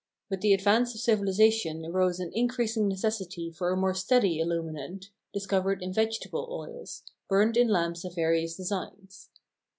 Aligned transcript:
With 0.31 0.41
the 0.41 0.51
advance 0.55 0.95
of 0.95 0.99
civilisation 1.01 1.85
arose 1.85 2.19
an 2.19 2.31
increasing 2.33 2.87
necessity 2.87 3.51
for 3.51 3.69
a 3.69 3.77
more 3.77 3.93
steady 3.93 4.39
illuminant, 4.39 5.11
discovered 5.31 5.83
in 5.83 5.93
vegetable 5.93 6.47
oils, 6.49 7.03
burned 7.29 7.55
in 7.55 7.67
lamps 7.67 8.03
of 8.03 8.15
various 8.15 8.55
designs. 8.57 9.29